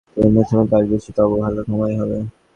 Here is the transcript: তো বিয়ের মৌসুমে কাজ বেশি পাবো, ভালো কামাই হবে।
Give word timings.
তো 0.07 0.19
বিয়ের 0.19 0.33
মৌসুমে 0.35 0.65
কাজ 0.71 0.83
বেশি 0.91 1.11
পাবো, 1.17 1.33
ভালো 1.43 1.61
কামাই 1.67 1.93
হবে। 1.99 2.17